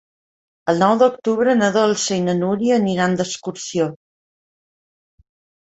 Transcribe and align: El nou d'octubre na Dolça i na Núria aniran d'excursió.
El 0.71 0.79
nou 0.83 0.93
d'octubre 1.01 1.53
na 1.59 1.69
Dolça 1.75 2.17
i 2.21 2.25
na 2.29 2.35
Núria 2.39 2.79
aniran 2.81 3.15
d'excursió. 3.21 3.89